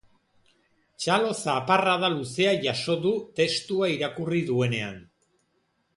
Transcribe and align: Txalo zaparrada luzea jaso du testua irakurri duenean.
Txalo 1.03 1.33
zaparrada 1.43 2.09
luzea 2.15 2.55
jaso 2.65 2.95
du 3.05 3.13
testua 3.41 3.93
irakurri 3.99 4.45
duenean. 4.53 5.03